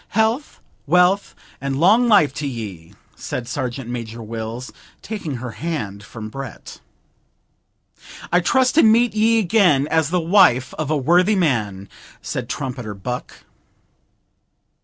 [0.17, 6.27] Health, wealth, and long life to ye!' said Sergeant major Wills, taking her hand from
[6.27, 6.79] Brett.
[8.33, 11.87] 'I trust to meet ye again as the wife of a worthy man,'
[12.19, 13.45] said Trumpeter Buck.